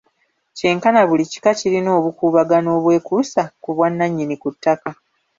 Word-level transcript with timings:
Kyenkana 0.57 0.99
buli 1.09 1.23
kika 1.31 1.51
kirina 1.59 1.89
obukuubagano 1.99 2.69
obwekuusa 2.77 3.41
ku 3.61 3.69
bwannannyini 3.75 4.35
ku 4.41 4.49
ttaka. 4.53 4.91